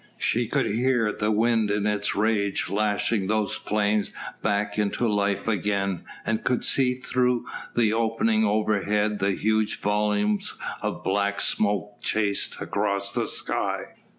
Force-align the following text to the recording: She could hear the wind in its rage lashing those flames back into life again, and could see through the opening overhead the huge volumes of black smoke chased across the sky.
She 0.17 0.47
could 0.47 0.65
hear 0.65 1.11
the 1.13 1.29
wind 1.29 1.69
in 1.69 1.85
its 1.85 2.15
rage 2.15 2.69
lashing 2.69 3.27
those 3.27 3.53
flames 3.53 4.11
back 4.41 4.79
into 4.79 5.07
life 5.07 5.47
again, 5.47 6.05
and 6.25 6.43
could 6.43 6.65
see 6.65 6.95
through 6.95 7.45
the 7.75 7.93
opening 7.93 8.43
overhead 8.43 9.19
the 9.19 9.33
huge 9.33 9.79
volumes 9.79 10.55
of 10.81 11.03
black 11.03 11.39
smoke 11.39 12.01
chased 12.01 12.59
across 12.59 13.13
the 13.13 13.27
sky. 13.27 13.89